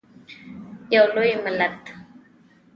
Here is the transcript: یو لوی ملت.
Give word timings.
یو 0.95 1.05
لوی 1.15 1.33
ملت. 1.43 1.81